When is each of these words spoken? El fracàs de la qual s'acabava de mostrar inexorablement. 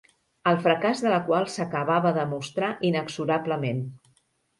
El 0.51 0.55
fracàs 0.61 1.03
de 1.07 1.11
la 1.13 1.19
qual 1.27 1.45
s'acabava 1.55 2.13
de 2.15 2.23
mostrar 2.31 2.71
inexorablement. 2.91 3.85